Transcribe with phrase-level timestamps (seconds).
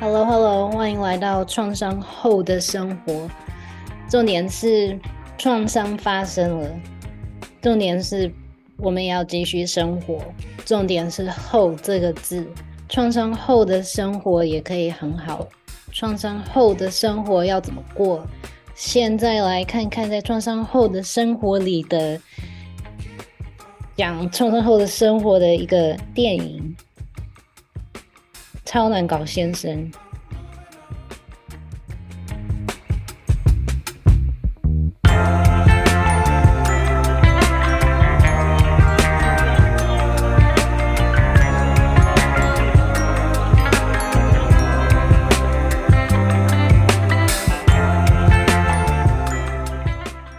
[0.00, 3.28] ，Hello Hello，欢迎来到创伤后的生活。
[4.08, 4.98] 重点是
[5.38, 6.70] 创伤发生了，
[7.60, 8.32] 重点是
[8.76, 10.20] 我们也要继续生活。
[10.64, 12.46] 重点是“后”这个字，
[12.88, 15.46] 创伤后的生活也可以很好。
[15.92, 18.26] 创伤后的生活要怎么过？
[18.74, 22.20] 现在来看看在创伤后的生活里的
[23.96, 26.76] 讲创伤后的生活的一个电影。
[28.74, 29.88] 超难搞先生。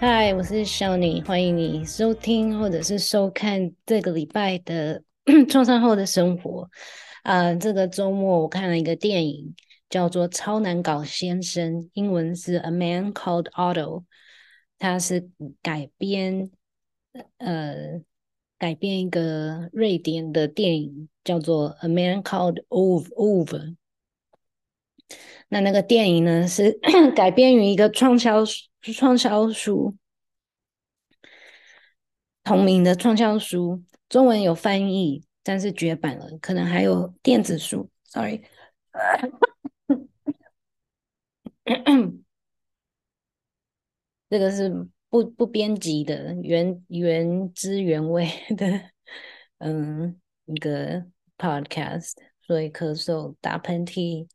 [0.01, 5.01] 嗨，我是 Shani，欢迎你收听或者是收看这个礼拜的
[5.47, 6.69] 创伤后的生活。
[7.25, 9.55] 啊、呃，这个周末我看了一个电影，
[9.89, 14.01] 叫做《超难搞先生》，英文是《A Man Called Otto》，
[14.77, 15.27] 它是
[15.63, 16.51] 改编，
[17.39, 17.99] 呃，
[18.59, 23.45] 改编一个瑞典的电影，叫做《A Man Called Ove Ove》。
[25.49, 26.79] 那那个电影呢，是
[27.15, 28.43] 改编于一个畅销
[28.81, 29.95] 畅销书，
[32.43, 35.24] 同名的畅销书，中文有翻译。
[35.47, 37.87] 但是绝版了，可能还有电子书。
[38.05, 38.41] Sorry，
[44.27, 48.89] 这个是不不编辑的原原汁原味的，
[49.59, 51.05] 嗯，一个
[51.37, 54.27] podcast，所以咳嗽、打喷嚏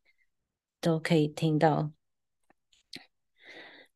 [0.81, 1.91] 都可以听到。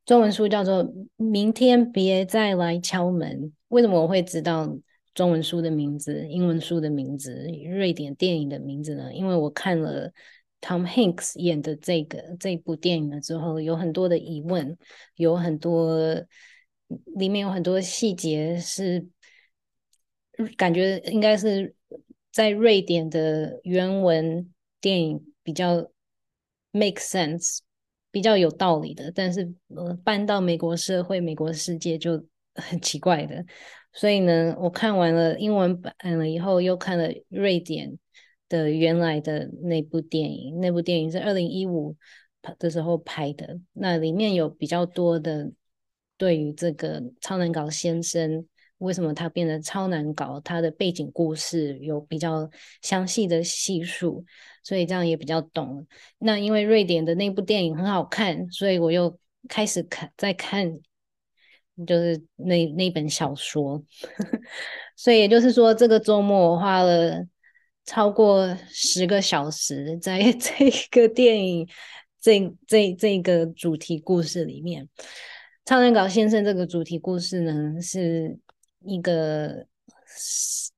[0.04, 0.84] 中文书叫做
[1.16, 3.40] 《明天别再来敲门》。
[3.68, 4.76] 为什么我会知道？
[5.14, 9.14] 中文书的名字、英文书的名字、瑞典电影的名字呢？
[9.14, 10.12] 因为我看了
[10.60, 14.76] Tom Hanks 演的这个这部电影了之后，有很多的疑问，
[15.16, 16.14] 有很多
[17.16, 19.06] 里面有很多细节是
[20.56, 21.74] 感觉应该是
[22.32, 25.90] 在瑞典的原文电影比较
[26.72, 27.60] make sense，
[28.10, 29.54] 比较有道理的，但是
[30.02, 33.44] 搬到美国社会、美国世界就很奇怪的。
[33.94, 37.96] 所以呢，我看完了英文版了以后，又看了瑞典
[38.48, 40.58] 的原来的那部电影。
[40.60, 41.96] 那部电影是二零一五
[42.58, 45.50] 的时候拍的，那里面有比较多的
[46.18, 48.44] 对于这个超难搞先生
[48.78, 52.50] 为什么他变得超难搞，他的背景故事有比较
[52.82, 54.24] 详细的叙述，
[54.64, 55.86] 所以这样也比较懂。
[56.18, 59.16] 那因为瑞典的那部电影很好看，所以我又
[59.48, 60.80] 开始看，再看。
[61.86, 63.82] 就是那那本小说，
[64.96, 67.26] 所以也就是说，这个周末我花了
[67.84, 71.68] 超过十个小时在 这个电影
[72.20, 74.88] 这这这个主题故事里面。
[75.64, 78.38] 超人搞先生这个主题故事呢，是
[78.84, 79.66] 一个
[80.06, 80.70] 是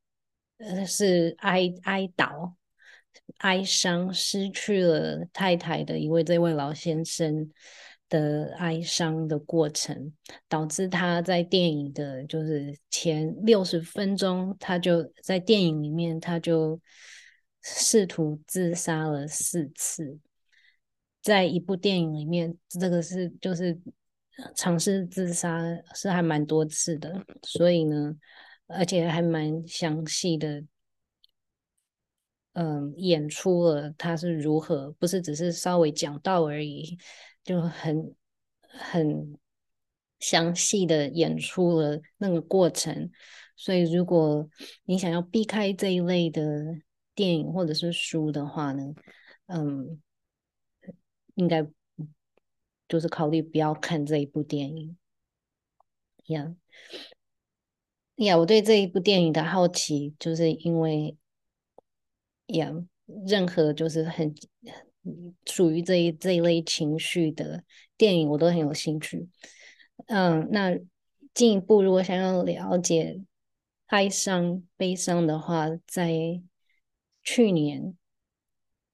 [0.86, 2.52] 是哀哀悼、
[3.38, 7.50] 哀伤，失去了太太的一位这位老先生。
[8.08, 10.12] 的哀伤的过程，
[10.48, 16.80] 导致他在电影的，就是前六十分钟，他就在电影里面，他就
[17.62, 20.18] 试图自杀了四次。
[21.20, 23.76] 在一部电影里面，这个是就是
[24.54, 25.60] 尝试自杀
[25.92, 28.16] 是还蛮多次的，所以呢，
[28.68, 30.62] 而且还蛮详细的，
[32.52, 36.96] 嗯，演出了他是如何，不是只是稍微讲到而已。
[37.46, 38.12] 就很
[38.60, 39.38] 很
[40.18, 43.12] 详细的演出了那个过程，
[43.54, 44.50] 所以如果
[44.84, 46.42] 你想要避开这一类的
[47.14, 48.92] 电影或者是书的话呢，
[49.46, 50.02] 嗯，
[51.36, 51.64] 应该
[52.88, 54.98] 就是考虑不要看这一部电影。
[56.26, 56.56] 呀
[58.16, 61.16] 呀，我对这一部电影的好奇，就是因为
[62.46, 62.72] 呀，
[63.24, 64.34] 任何就是很。
[65.46, 67.62] 属于这一这一类情绪的
[67.96, 69.28] 电影，我都很有兴趣。
[70.06, 70.78] 嗯，那
[71.32, 73.22] 进一步，如果想要了解
[73.86, 76.40] 哀伤、悲伤的话，在
[77.22, 77.96] 去年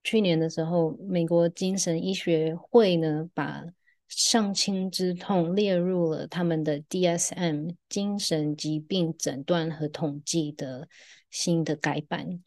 [0.02, 3.64] 去年的时候，美国精神医学会呢，把
[4.08, 10.88] 丧亲之痛列入了他们的 DSM 精神疾病诊断和统计的
[11.30, 12.42] 新的改版，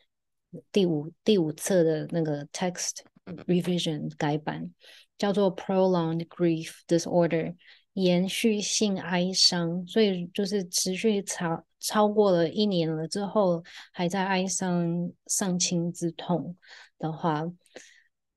[0.71, 2.97] 第五第五册的那个 text。
[3.25, 4.71] Revision 改版
[5.17, 7.55] 叫做 Prolonged Grief Disorder，
[7.93, 16.55] 延续性哀伤，所以就是持续超超过了一年了之后，还在哀伤丧亲之痛
[16.99, 17.43] 的话，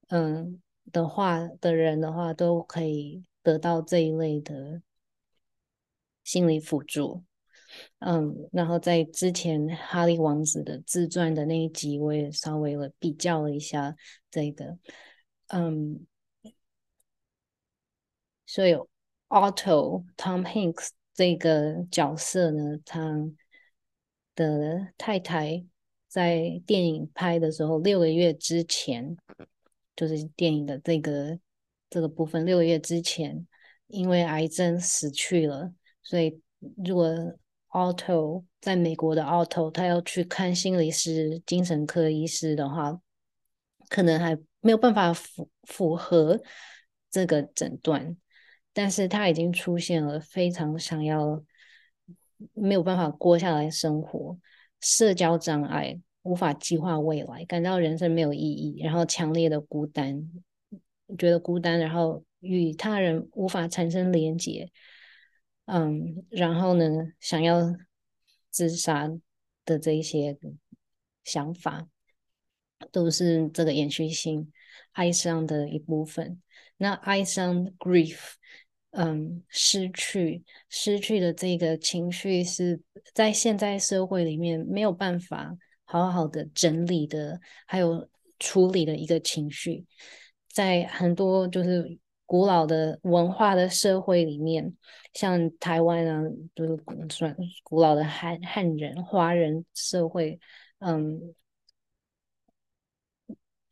[0.09, 4.81] 嗯的话的人的话，都可以得到这一类的
[6.25, 7.25] 心理辅助。
[8.01, 13.95] 嗯，然后在之前哈利王子的自传的那一集，我也稍微了比较了一下
[14.31, 14.79] 这个，
[15.49, 16.07] 嗯，
[18.47, 18.75] 所以
[19.29, 23.31] Otto Tom Hanks 这个角色呢，他
[24.35, 25.65] 的太太
[26.07, 29.17] 在电影拍的时候，六个月之前，
[29.95, 31.39] 就是电影的这个
[31.91, 33.47] 这个部分，六个月之前
[33.89, 35.73] 因为癌症死去了，
[36.03, 36.41] 所以
[36.85, 37.09] 如果
[37.79, 43.01] Otto 在美国的 Otto，他要去看心理师、精神科医师的话，
[43.89, 46.41] 可能还没有办法符符合
[47.09, 48.17] 这个诊断。
[48.73, 51.43] 但是他已经出现了非常想要
[52.53, 54.37] 没有办法过下来生活、
[54.81, 60.29] 社交障碍、无法计划未来、感到人生没有意义，然后强烈的孤单，
[61.17, 64.69] 觉得孤单，然后与他人无法产生连结。
[65.71, 67.61] 嗯，然后呢，想要
[68.49, 69.07] 自杀
[69.67, 70.35] 的这一些
[71.25, 71.87] 想法，
[72.91, 74.51] 都是这个延续性
[74.93, 76.41] 哀伤的一部分。
[76.79, 78.33] 那哀伤 （grief），
[78.93, 82.81] 嗯，失去失去的这个情绪，是
[83.13, 85.55] 在现在社会里面没有办法
[85.85, 89.85] 好好的整理的，还有处理的一个情绪，
[90.49, 91.99] 在很多就是。
[92.29, 94.77] 古老的文化的社会里面，
[95.15, 96.23] 像台湾啊，
[96.55, 96.77] 就是
[97.09, 100.39] 算古老的汉汉人、华人社会，
[100.81, 101.35] 嗯，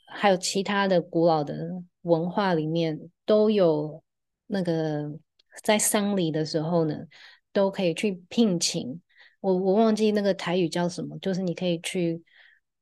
[0.07, 4.03] 还有其他的古老的文化里面，都有
[4.47, 5.19] 那个
[5.63, 7.07] 在丧礼的时候呢，
[7.53, 9.03] 都可以去聘请。
[9.41, 12.25] 我我忘记那个台语叫什么，就是你可以去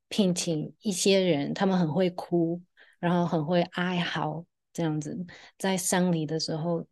[0.07, 2.61] 聘请一些人，他们很会哭，
[2.99, 4.45] 然后很会哀嚎。
[4.75, 5.17] 这样子，
[5.57, 6.85] 在丧礼的时候，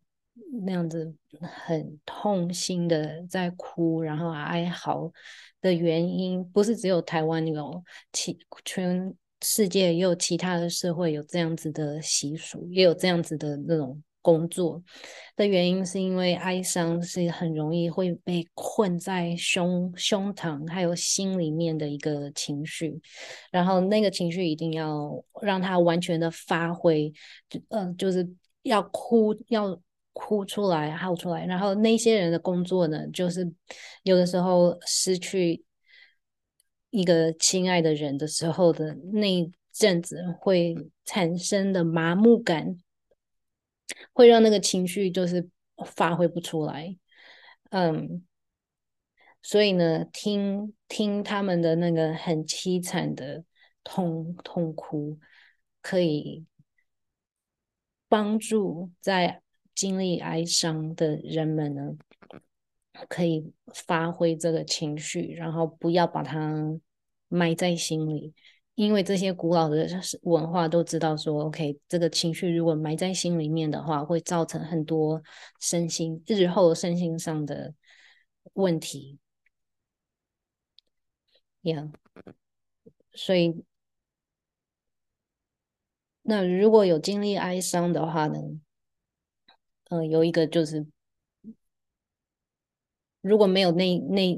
[0.64, 5.12] 那样子很痛心的在哭，然后哀嚎
[5.60, 14.02] 的原因，不是只有台湾有，其全世界也有其他的社会有这样子的习俗，也有这样子的那种。
[14.24, 14.82] 工作
[15.36, 22.98] 的原因是因为哀伤是很容易会被困在胸胸膛还有心里面的一个情绪，
[23.50, 27.12] 然后那个情绪一定要让它完全的发挥，
[27.50, 28.26] 就、呃，就是
[28.62, 29.78] 要哭要
[30.14, 33.52] 哭出来嚎出来，然后那些人的工作呢，就是
[34.04, 35.62] 有的时候失去
[36.88, 40.74] 一个亲爱的人的时候的那一阵子会
[41.04, 42.78] 产生的麻木感。
[44.12, 45.48] 会让那个情绪就是
[45.86, 46.96] 发挥不出来，
[47.70, 48.24] 嗯，
[49.42, 53.44] 所以呢，听听他们的那个很凄惨的
[53.82, 55.18] 痛痛哭，
[55.82, 56.44] 可以
[58.08, 59.42] 帮助在
[59.74, 61.96] 经历哀伤的人们呢，
[63.08, 66.80] 可以发挥这个情绪，然后不要把它
[67.28, 68.32] 埋在心里。
[68.74, 69.88] 因为这些古老的
[70.22, 75.22] 文化都知道说，OK，这个情绪如果埋在心里面的话，会造成很多
[75.60, 77.72] 身心日后身心上的
[78.54, 79.20] 问题。
[81.62, 81.92] Yeah，
[83.12, 83.64] 所以
[86.22, 88.40] 那如果有经历哀伤的话呢，
[89.88, 90.84] 呃，有一个就是
[93.20, 94.36] 如果没有那那。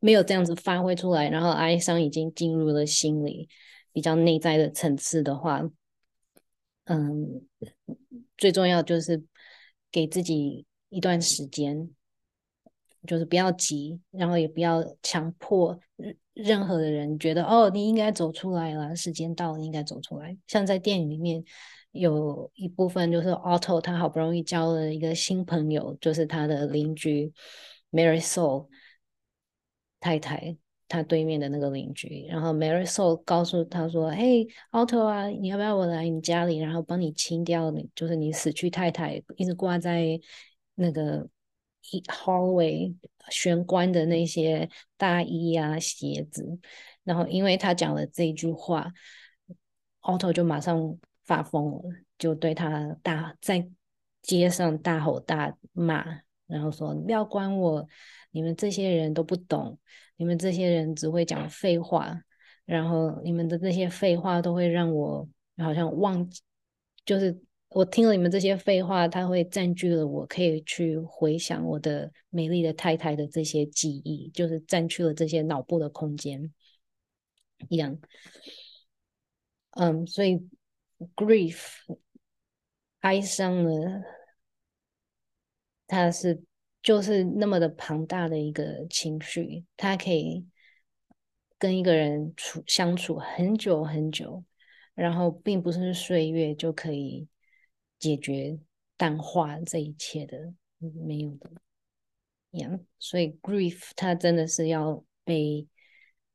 [0.00, 3.48] 没有这样子发挥出来，然后哀伤已经进入了心里
[3.92, 5.62] 比较内在的层次的话，
[6.84, 7.42] 嗯，
[8.38, 9.22] 最重要就是
[9.92, 11.90] 给自己一段时间，
[13.06, 15.78] 就是不要急，然后也不要强迫
[16.32, 20.36] 任何的人觉得哦，你应该走出来了，时间到了，应该走出来。
[20.46, 21.44] 像在电影里面
[21.90, 27.32] 有一部分就是 Otto 他好不容易交了一个新朋友，就是他的邻居
[27.90, 28.68] Mary Soul。
[30.00, 30.56] 太太，
[30.88, 40.18] 他对面的那个邻居，然后 Marisol 告诉他说：“嘿，Otto 啊，你要不要我来你家里，然后帮你清掉你，就是你死去太太一直挂在
[40.74, 41.28] 那个
[41.92, 42.94] 一 hallway
[43.28, 46.58] 玄关的那些大衣啊、鞋子。”
[47.04, 48.92] 然后因为他讲了这一句话
[50.00, 51.82] ，Otto 就马上发疯了，
[52.18, 53.68] 就对他大在
[54.22, 56.04] 街上大吼大骂，
[56.50, 57.86] 然后说：“你不要管我。”
[58.32, 59.76] 你们这些人都不懂，
[60.14, 62.16] 你们这些人只会讲废话，
[62.64, 66.40] 然后你们的这些废话都会让我好像忘记，
[67.04, 67.36] 就是
[67.70, 76.52] 我听了你们这些废话，它会占据了我可以去回想我的美丽的太太的这些记忆，就是占据了这些脑部的空间
[77.68, 77.98] 一样。
[79.70, 80.40] 嗯，所以
[81.16, 81.78] grief
[83.00, 84.02] 哀伤了，
[85.90, 86.40] 它是
[86.82, 90.46] 就是那么的庞大的一个情绪，它可以
[91.58, 94.44] 跟一个人处相处很久很久，
[94.94, 97.26] 然后并不是岁月就可以
[97.98, 98.56] 解决
[98.96, 101.50] 淡化这一切的，没有的。
[102.52, 105.66] Yeah, 所以 grief 它真的是要被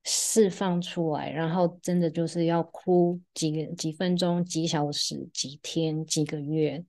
[0.04, 6.86] 释放出来，然后真的就是要哭几个几分钟、几小时、几天、几个月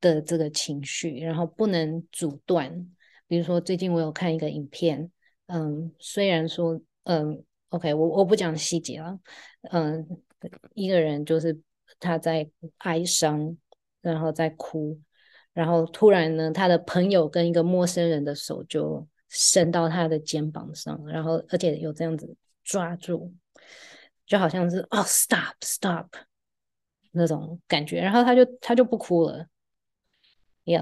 [0.00, 2.86] 的这个情绪，然后不能阻断。
[3.26, 5.10] 比如说，最近我有看一个影片，
[5.46, 9.18] 嗯，虽然说，嗯，OK，我我不讲细节了，
[9.70, 10.06] 嗯，
[10.74, 11.58] 一个人就是
[11.98, 13.56] 他在哀伤，
[14.00, 14.98] 然后在哭，
[15.52, 19.06] 然后突然呢，他的朋友跟一个陌生人的手就。
[19.36, 23.34] 伸到他的肩膀上，然后而且有这样子抓住，
[24.24, 26.06] 就好像是哦，stop stop
[27.10, 29.44] 那种感觉，然后他就他就不哭了
[30.64, 30.78] 也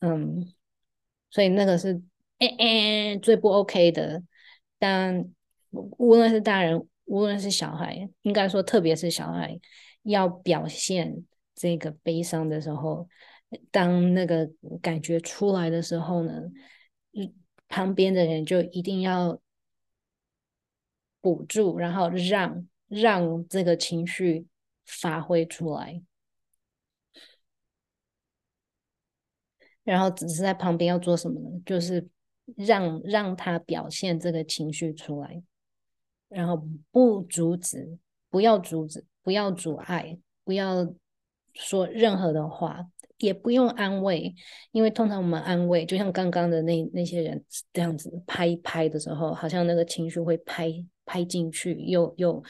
[0.00, 0.52] 嗯，
[1.30, 2.02] 所以那个是
[2.38, 4.22] 哎哎最不 OK 的，
[4.78, 5.32] 但
[5.70, 9.58] 无论是大人，无论是小孩，应该说特别是小孩，
[10.02, 11.24] 要表现
[11.54, 13.08] 这个悲伤的时候，
[13.70, 14.50] 当那个
[14.82, 16.42] 感觉出来的时候呢，
[17.68, 19.40] 旁边的人就一定要
[21.20, 24.46] 补助，然后让让这个情绪
[24.84, 26.02] 发挥出来，
[29.84, 31.48] 然后只是在旁边要做什么呢？
[31.64, 32.04] 就是
[32.56, 35.42] 让让他表现这个情绪出来，
[36.28, 37.96] 然后不阻止，
[38.28, 40.92] 不要阻止，不要阻碍，不要
[41.52, 42.86] 说任何的话。
[43.18, 44.34] 也不用安慰，
[44.72, 50.68] 因为通常我们安慰，就像刚刚的那那些人这样子拍一拍的时候，好像那个情绪会拍
[51.06, 52.42] 拍进去，又又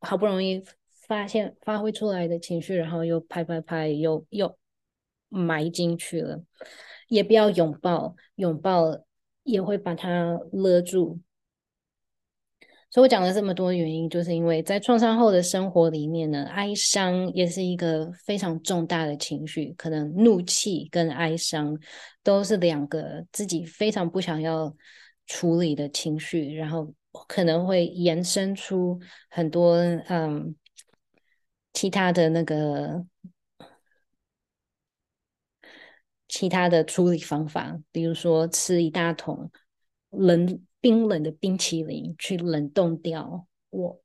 [0.00, 0.64] 好不容易
[1.06, 4.56] 发现发挥出来的情绪，然后又拍拍拍，又又
[5.30, 6.42] 埋进去了。
[7.08, 8.84] 也不要拥抱，拥抱
[9.42, 11.18] 也会把它勒住。
[12.92, 19.72] 所以我讲了这么多原因，就是因为在创伤后的生活里面呢，哀伤也是一个非常重大的情绪。
[19.78, 21.78] 可能怒气跟哀伤
[22.24, 24.74] 都是两个自己非常不想要
[25.26, 26.92] 处理的情绪，然后
[27.28, 29.76] 可能会延伸出很多
[30.08, 30.54] 嗯
[31.72, 33.04] 其他的那个
[36.30, 39.50] 其他的处理方法，比如说吃一大桶
[40.08, 40.58] 冷。
[40.82, 44.00] 冰冷的冰淇淋去冷冻掉我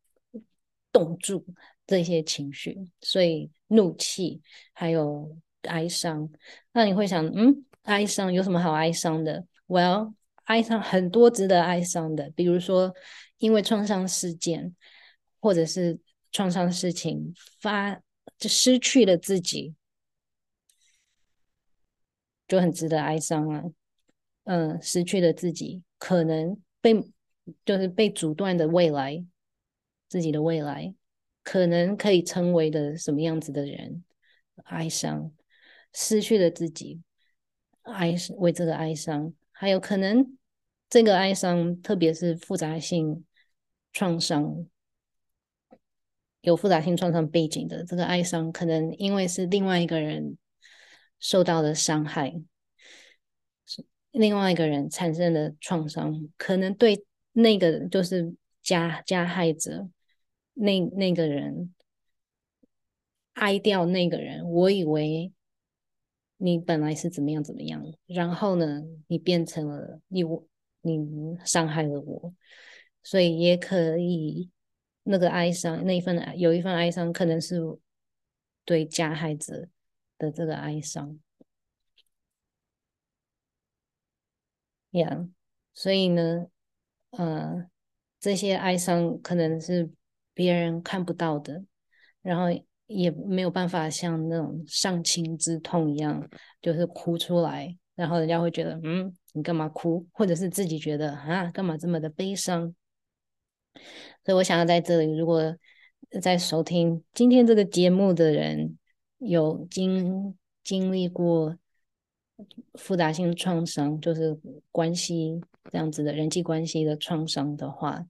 [0.92, 1.46] 冻住
[1.88, 4.42] 这些情绪，所以怒气
[4.74, 6.30] 还有哀伤。
[6.74, 12.94] 那你会想，嗯，哀伤有什么好哀伤的？Well，哀伤很多值得哀伤的，比如说
[13.38, 14.76] 因为创伤事件
[15.40, 15.98] 或者是
[16.34, 17.96] 创伤事情发
[18.38, 19.74] 就失去了自己，
[22.48, 23.64] 就很值得哀伤啊。
[24.44, 26.58] 嗯，失去了自己可能。
[26.82, 27.04] 被
[27.66, 29.26] 就是被阻断的未来，
[30.08, 30.94] 自己的未来
[31.42, 34.04] 可能可以成为的什么样子的人，
[34.66, 35.32] 哀伤，
[35.94, 37.02] 失去了自己，
[37.82, 40.38] 哀为这个哀伤，还有可能
[40.88, 43.26] 这个哀伤，特别是复杂性
[43.92, 44.68] 创伤，
[46.42, 50.38] 有复杂性创伤背景的这个哀伤，可能因为是另外一个人
[51.26, 52.40] 受到了伤害。
[54.12, 59.90] 另外一个人产生的创伤，可能对那个就是加加害者，
[60.54, 61.74] 那那个人
[63.34, 64.48] 哀掉那个人。
[64.48, 65.34] 我以为
[66.38, 70.48] 你本来是怎么样怎么样，然后呢，你变成了你我，
[70.82, 70.96] 你
[71.44, 72.36] 伤害了我，
[73.02, 74.52] 所以也可以
[75.02, 77.60] 那个哀伤，那一份有一份哀伤，可能是
[78.64, 79.68] 对加害者
[80.18, 81.20] 的这个哀伤。
[84.92, 85.30] Yeah，
[85.74, 86.48] 所以呢，
[87.12, 87.70] 呃，
[88.20, 89.92] 这些哀伤可能是
[90.34, 91.66] 别人看不到的，
[92.22, 92.46] 然后
[92.88, 96.30] 也没有办法像那种丧亲之痛一样，
[96.62, 100.08] 就是哭出来，然后人家会觉得，嗯，你干嘛哭？
[100.14, 102.74] 或者是自己觉得，啊，干嘛这么的悲伤？
[104.24, 105.58] 所以我想要在这里，如果
[106.22, 108.78] 在收听今天这个节目的人
[109.18, 111.58] 有经经历过。
[112.74, 114.38] 复杂性创伤就是
[114.70, 115.42] 关系
[115.72, 118.06] 这样子的人际关系的创伤的话，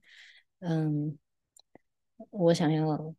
[0.58, 1.16] 嗯，
[2.30, 3.14] 我想要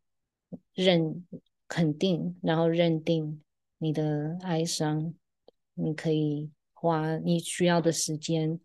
[0.74, 1.26] 认
[1.66, 3.42] 肯定，然后认定
[3.78, 5.14] 你的哀伤，
[5.76, 8.60] 你可以花你需要的时间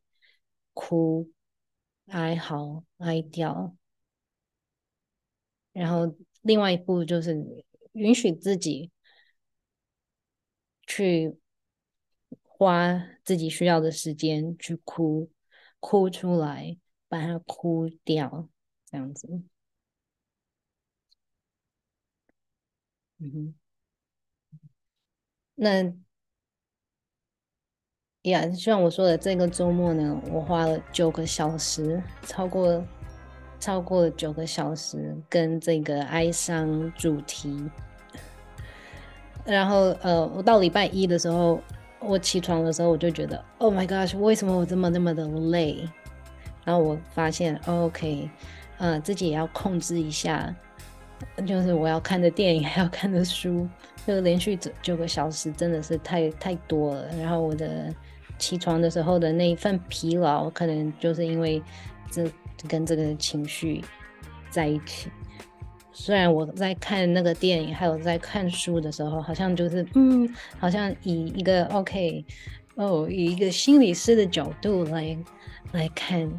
[0.74, 1.30] 哭、
[2.06, 3.76] 哀嚎、哀掉，
[5.72, 7.40] 然后另外一步就是
[7.92, 8.90] 允许自己
[10.94, 11.38] 去
[12.42, 15.30] 花自己需要的时间去哭，
[15.80, 16.76] 哭出来，
[17.08, 18.46] 把它哭掉，
[18.84, 19.26] 这样子。
[23.18, 23.54] 嗯哼，
[25.54, 25.94] 那。
[28.24, 32.86] 呀，就像我说的，这个周末呢，我花了九个小时，超过
[33.58, 37.68] 超过了九个小时，跟这个哀伤主题。
[39.44, 41.60] 然后，呃，我到礼拜一的时候，
[42.00, 45.88] 我起床的时候，我就觉得，Oh my gosh，为什么我这么那么的累？
[46.64, 48.30] 然后我发现，OK，
[48.78, 50.54] 呃，自己也要控制一下，
[51.46, 53.68] 就是我要看的电影，还要看的书，
[54.06, 57.06] 就连续九九个小时，真的是太太多了。
[57.16, 57.92] 然后我的。
[58.38, 61.62] 起床的时候的那一份疲劳，可能就是因为
[62.10, 62.28] 这
[62.66, 63.84] 跟这个情绪
[64.50, 65.08] 在一起。
[65.92, 72.24] 虽然我在看那个电影，还有在看书的时候，好像就是嗯，好像以一个 OK
[72.76, 75.16] 哦，以一个心理师的角度来
[75.72, 76.30] 来看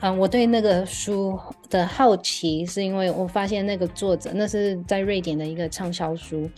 [0.00, 1.38] 嗯，我对那个书
[1.70, 6.48] 的好奇，是因为我发现那个作者那是在瑞典的一个畅销书，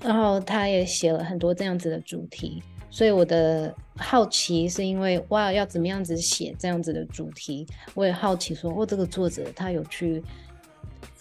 [0.00, 2.62] 然后他也写了很多这样子的主题。
[2.90, 7.66] 所以我的好奇是因为哇，要怎么样子写这样子的主题？
[7.94, 10.22] 我也好奇说，哦，这个作者他有去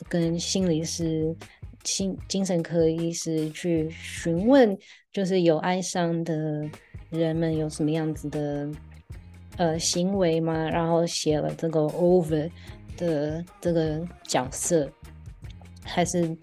[0.10, 1.36] 跟心理师、
[1.84, 4.78] 心精神科医师去询问，
[5.12, 6.70] 就是有哀伤的
[7.10, 8.70] 人们有什么样子的
[9.58, 10.70] 呃行为吗？
[10.70, 12.52] 然后写了这个 Over
[12.98, 14.92] 的这个角色，
[15.84, 16.38] 还是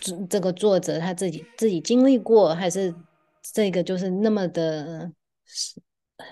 [0.00, 2.94] 这这个作者他自己自己经历过，还是？
[3.52, 5.10] 这个就是那么的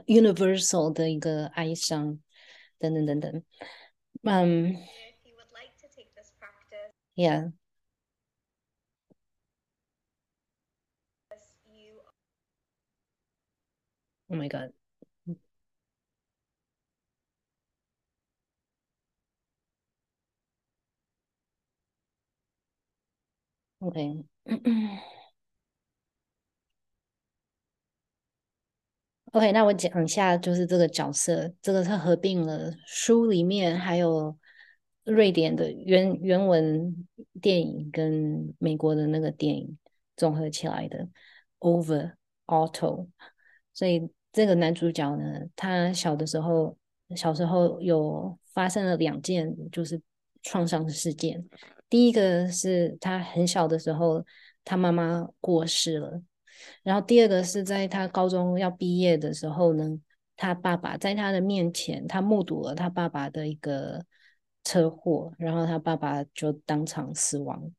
[0.06, 2.20] universal 的一个哀伤，
[2.78, 3.42] 等等等等。
[4.22, 4.76] 嗯
[7.21, 7.52] ，Yeah。
[14.30, 14.73] Oh my God。
[23.80, 24.25] OK。
[29.33, 34.37] OK，那我讲一下，就是这个角色，这个是合并了书里面还有
[35.10, 37.06] 瑞典的原原文
[37.42, 39.76] 电影跟美国的那个电影
[40.16, 41.08] 综合起来的
[41.58, 42.12] Over
[42.46, 43.08] Auto。
[43.75, 46.76] 所以这个男主角呢，他小的时候，
[47.16, 50.00] 小时候有发生了两件就是
[50.42, 51.44] 创伤的事件。
[51.88, 54.25] 第一个是他很小的时候，
[54.64, 56.23] 他妈妈过世了。
[56.82, 59.99] 然后第二个是在他高中要毕业的时候呢，
[60.36, 64.04] 他爸爸在他的面前，他目睹了他爸爸的一个
[64.71, 67.73] 车祸，然后他爸爸就当场死亡。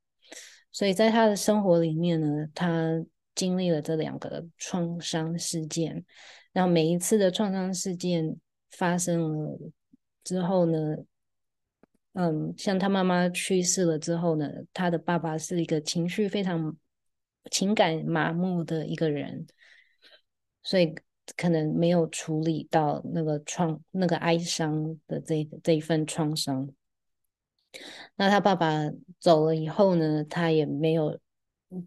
[0.71, 6.03] 所以在他的生活里面呢，他经历了这两个创伤事件。
[6.51, 8.35] 然后每一次的创伤事件
[8.71, 9.59] 发生了
[10.23, 10.97] 之后呢，
[12.13, 16.75] 嗯，像他妈妈去世了之后呢，他的爸爸是一个情绪非常。
[17.49, 19.47] 情感麻木的一个人，
[20.61, 20.93] 所以
[21.35, 26.69] 可能没有处理到那个创、那个哀伤的这这一份创伤。
[28.15, 31.19] 那他爸爸走了以后呢，他也没有，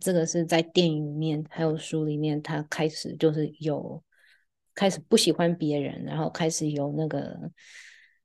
[0.00, 4.02] 这个是在电影里面还有书里面，他开始就是有
[4.74, 7.50] 开始不喜欢别人，然后开始有那个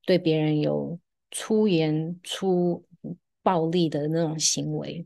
[0.06, 1.00] 对别人有
[1.32, 2.86] 粗言粗
[3.44, 5.06] 暴力的那种行为。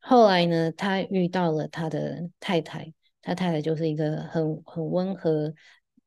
[0.00, 5.52] 后来呢，他遇到了他的太太，他太太就是一个很很温和，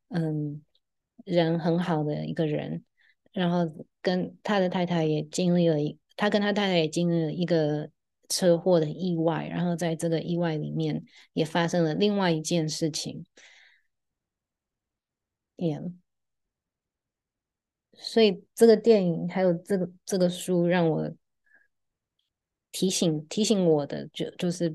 [0.10, 0.62] 嗯，
[1.26, 2.86] 人很好的一个人。
[3.34, 7.90] 然后跟他的太太也经历了一，他跟他太太也经历了一个
[8.28, 9.48] 车祸的意外。
[9.48, 13.26] 然后在这个意外里面，也发生了另外一件事情。
[15.58, 15.94] Yeah，
[17.94, 21.12] 所以这个电影还有这个这个书让我。
[22.72, 24.72] 提醒提醒我的就就是，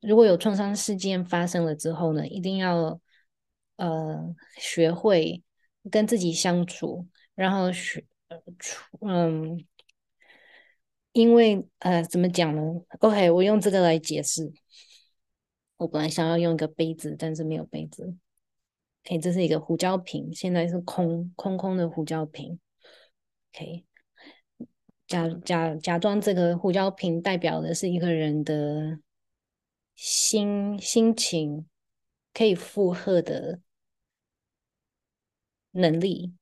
[0.00, 3.00] 如果有创伤事件发生了之后呢，一定要
[3.74, 5.42] 呃学会
[5.90, 8.04] 跟自己相处，然后学
[9.00, 9.66] 嗯，
[11.12, 12.62] 因为呃怎么讲呢
[13.00, 14.52] ？OK，我用这个来解释。
[15.76, 18.16] 我本来想要用一个杯子，但是没有杯子。
[19.04, 22.58] OK，这是一个胡椒瓶，现在是空空空的胡椒瓶。
[23.52, 23.84] OK。
[25.06, 28.98] 假假假装这个胡椒瓶代表的是一个人的
[29.94, 31.68] 心心情
[32.34, 33.60] 可以负荷的
[35.70, 36.34] 能力，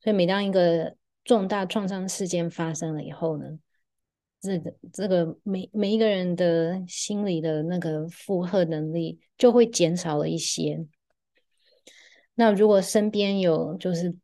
[0.00, 3.58] 所以每当一个重大创伤事件发生了以后呢，
[4.40, 10.86] 这个这个每每一个人的心理的那个负荷能力就会减少了一些。
[12.36, 14.14] 那如果身边有就是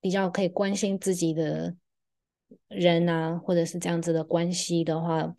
[0.00, 1.76] 比较可以关心自己的
[2.68, 5.34] 人啊，或者是这样子的关系的话，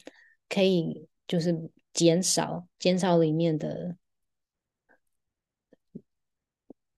[0.47, 3.97] 可以就是减少减少里面的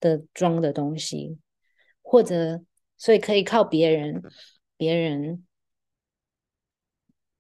[0.02, 1.38] 的装的东西，
[2.02, 2.62] 或者
[3.04, 4.24] 所以可以靠别人
[4.78, 5.46] 别人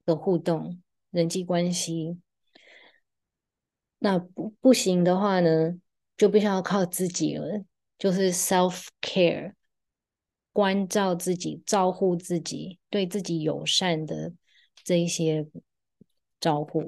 [0.03, 2.19] 的互动人际关系。
[3.99, 5.79] 那不不行的话呢，
[6.17, 7.63] 就必须要靠自己了，
[7.97, 9.53] 就是 self care，
[10.51, 14.33] 关照自己，照顾自己，对自己友善的
[14.83, 15.47] 这一些。
[16.41, 16.85] 招呼，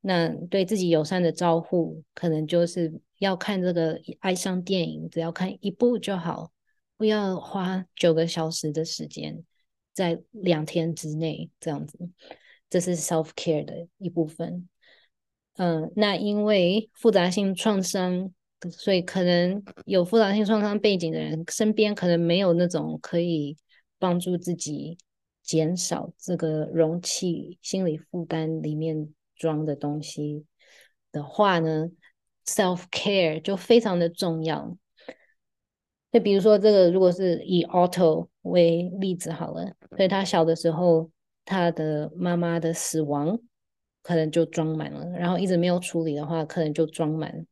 [0.00, 6.52] 那对自己友善的招呼，可能就是要看这个哀伤电影，只要看一部就好，
[6.96, 9.44] 不要花九个小时的时间，
[9.92, 11.98] 在两天之内这样子，
[12.68, 14.68] 这是 self care 的一部分。
[15.54, 18.32] 嗯，那因为复杂性创伤，
[18.70, 23.56] 所以可能有复杂性创伤背景的人，身边可能没有那种可以
[23.98, 24.98] 帮助自己。
[25.42, 30.44] 减少这个容器心理负担里面装的东西
[31.12, 31.88] 的话呢
[32.44, 34.76] ，self care 就非常的重要。
[36.16, 41.10] 就比如说这个，如果是以 Otto 为例子好了，所以他小的时候，
[41.44, 43.38] 他的妈妈的死亡
[44.02, 47.46] 可能就装满了，然后一直没有处理的话，可能就装满。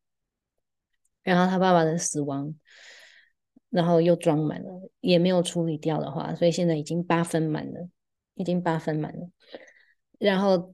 [1.22, 2.54] 然后他爸爸的死亡。
[3.70, 7.88] 然后又装满了，也没有处理掉的话，所以现在已经八分满了，
[8.34, 9.28] 已经八分满了。
[10.20, 10.72] 然后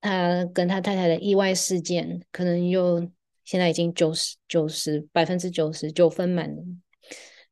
[0.00, 3.06] 他跟他太太的意外事件，可能又
[3.46, 6.62] 现在已经九十九十百分之九十九分满了。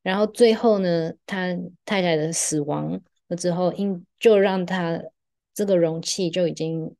[0.02, 5.02] 然后最后呢，他太太的死亡了之后，因就让他
[5.54, 6.94] 这个容器就已经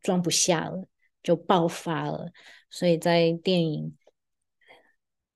[0.00, 0.86] 装不下了，
[1.24, 2.30] 就爆发了。
[2.70, 3.96] 所以在电影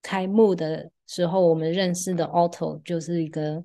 [0.01, 0.93] 开幕的。
[1.05, 3.63] 时候，我们认识的 Otto 就是一个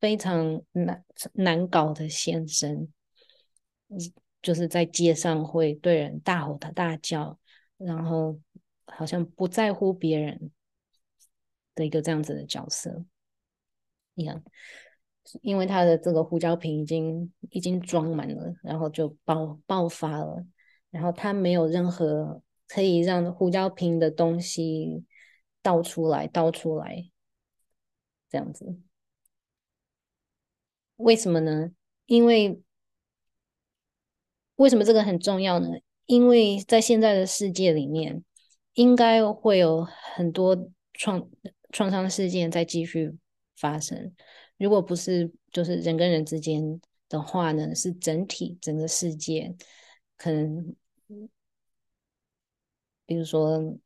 [0.00, 2.88] 非常难难搞的先生，
[4.40, 7.38] 就是在街上会对人大吼他大叫，
[7.76, 8.40] 然后
[8.86, 10.50] 好像不在乎别人
[11.74, 13.04] 的一个这样子的角色。
[14.14, 14.42] 你看，
[15.42, 20.46] 因为他的这个胡椒瓶已经已经装满了，然后就爆爆发了，
[20.90, 25.04] 然后他没有任何可以让胡椒瓶的东西。
[25.62, 27.10] 倒出来，倒出来，
[28.28, 28.78] 这样子，
[30.94, 31.72] 为什么呢？
[32.04, 32.62] 因为
[34.54, 35.66] 为什么这个很重要呢？
[36.06, 38.24] 因为在现在的世界里面，
[38.74, 41.28] 应该会有很多创
[41.70, 43.14] 创伤事件在继续
[43.56, 44.12] 发生。
[44.56, 49.54] 如果不是就是人跟人之间的话呢，是整体整个世界
[50.16, 50.74] 可能，
[53.06, 53.76] 比如说。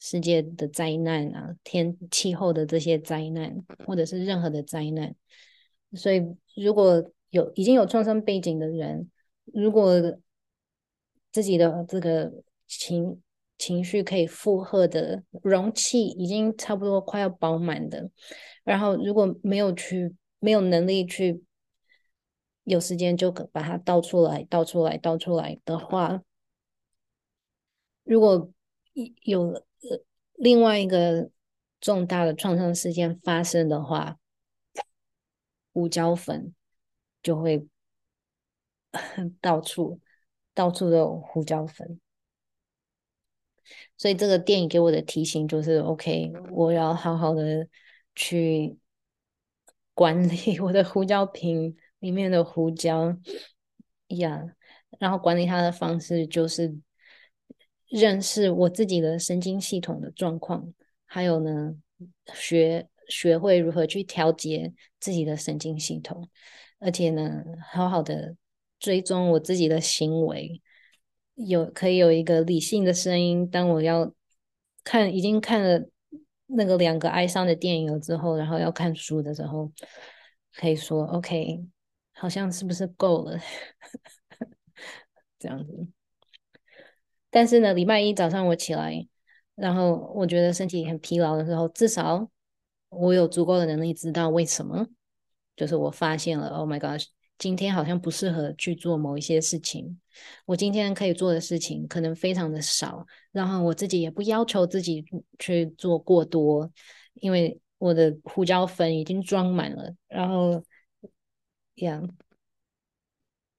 [0.00, 5.14] 世界的灾难啊，天气候的这些灾难，或者是任何的灾难，
[5.94, 6.20] 所以
[6.54, 9.10] 如果有已经有创伤背景的人，
[9.46, 9.98] 如果
[11.34, 12.32] 自己的这个
[12.68, 13.20] 情
[13.58, 18.08] 情绪可以负荷的容器已经差不多快要饱满的，
[18.62, 21.42] 然后如果没有去没有能力去
[22.62, 26.22] 有时间就把它倒出来倒出来倒出来的话，
[28.04, 28.48] 如果
[29.24, 29.62] 有。
[30.36, 31.30] 另外一个
[31.80, 34.18] 重大的创伤事件发生的话，
[35.72, 36.52] 胡椒粉
[37.22, 37.68] 就会
[39.40, 40.00] 到处
[40.54, 42.00] 到处都有胡椒粉，
[43.96, 47.68] 所以这个电影给我的提醒就是：OK，我要好好的
[48.14, 48.78] 去
[49.92, 53.16] 管理 我的胡椒瓶里面的胡椒
[54.08, 54.42] 呀
[54.98, 56.74] 然后管理它的方式就是。
[57.86, 60.74] 认识我自己的神经系统的状况，
[61.06, 61.76] 还有呢，
[62.32, 66.28] 学学会如何去调节自己的神经系统，
[66.80, 68.34] 而且呢，好好的
[68.84, 70.60] 追踪我自己的行为，
[71.36, 73.48] 有可以有一个理性的声音。
[73.48, 74.12] 当我要
[74.84, 75.88] 看已经看了
[76.44, 79.72] 那个两个哀伤的电影了之后，然后要看书的时候，
[80.54, 81.64] 可以说 OK，
[82.12, 83.40] 好像是不是够了？
[85.40, 85.88] 这样子。
[87.30, 89.08] 但是呢，礼拜一早上我起来，
[89.54, 92.28] 然后我觉得身体很疲劳的时候，至少
[92.90, 94.88] 我有足够的能力知道为什么。
[95.56, 97.06] 就是我发现了，Oh my gosh，
[97.38, 100.00] 今天好像不适合去做某一些事情。
[100.46, 105.04] 我今天可以做的事情可能非常的少，然后我自己也不要求自己
[105.38, 106.70] 去做过多，
[107.14, 109.94] 因为我的胡椒粉已经装满了。
[110.08, 110.62] 然后，
[111.76, 112.00] 呀，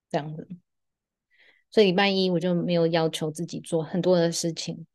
[0.10, 0.48] 这样子。
[1.70, 4.88] 所以礼拜一我就没有要求自己做很多的事情，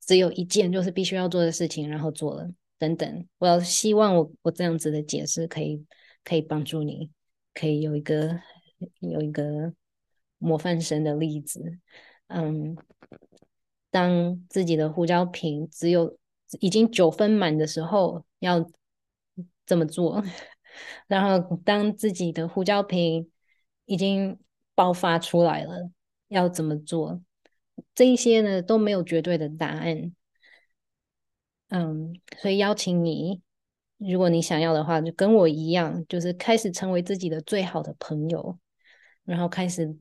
[0.00, 3.28] 只有一件就是必须要做的事情，然后做了等等。
[3.38, 5.84] 我要希望我我这样子的解释可以
[6.26, 7.12] 可以帮助你，
[7.54, 8.40] 可以有一个
[8.98, 9.72] 有一个
[10.38, 11.78] 模范生的例子。
[12.26, 12.76] 嗯，
[13.92, 16.18] 当自己的胡椒瓶只有
[16.58, 18.68] 已经九分满的时候，要
[19.64, 20.20] 怎么做；
[21.06, 23.30] 然后当自己的胡椒瓶
[23.84, 24.36] 已经
[24.74, 25.92] 爆发出来了，
[26.26, 27.22] 要怎么做？
[27.94, 30.12] 这一些呢，都没有绝对的答案。
[31.68, 33.42] 嗯，所以邀请你，
[33.98, 38.58] 如果你想要的话，就跟我一样，就是开始成为自己的最好的朋友，
[39.24, 39.96] 然后开始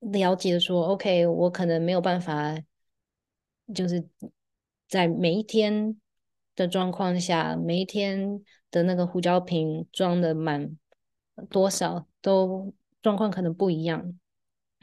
[0.00, 2.56] 了解说，OK，我可能没有办法，
[3.74, 4.08] 就是
[4.88, 5.98] 在每一天
[6.54, 10.76] 的状况下，每一天的那个胡椒瓶装的满
[11.48, 12.72] 多少都。
[13.02, 14.12] 状况可能不一样，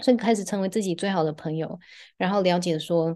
[0.01, 1.79] 所以开始成为自己最好的朋友，
[2.17, 3.15] 然后了解说，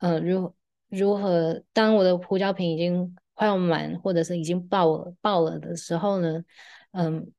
[0.00, 0.52] 呃，如
[0.88, 6.44] 如何当我的胡椒瓶已经快要满，或者是已经爆了爆了的时候呢，
[6.92, 7.32] 嗯，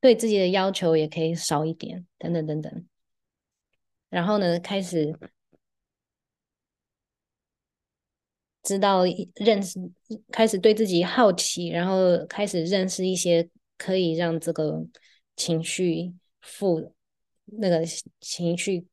[0.00, 2.86] 对自己的要求也可以少一点，等等等等，
[4.08, 5.14] 然后呢，开始
[8.62, 9.02] 知道
[9.34, 9.78] 认识，
[10.32, 13.50] 开始对自己好奇，然后开始认识一些。
[13.76, 14.86] 可以让这个
[15.36, 16.94] 情绪负
[17.46, 17.82] 那个
[18.20, 18.86] 情绪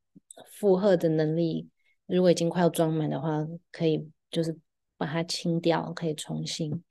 [0.54, 1.68] 负荷的能力，
[2.06, 4.58] 如果已经快要装满的话，可以就是
[4.98, 6.84] 把它清掉，可以重新。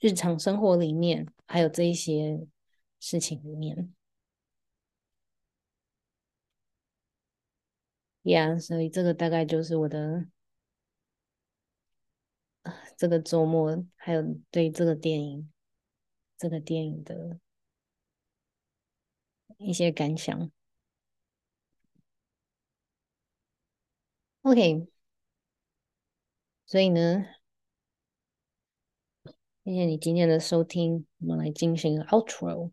[0.00, 2.46] 日常生活里面还有这一些
[3.00, 3.94] 事情里面
[8.22, 10.26] ，Yeah，所以这个大概就是我的
[12.96, 15.50] 这个周末，还有对这个电影。
[16.38, 17.40] 这个电影的
[19.56, 20.52] 一些感想。
[24.42, 24.86] OK，
[26.66, 27.26] 所以呢，
[29.64, 32.72] 谢谢你今天的收听，我们来进行 outro。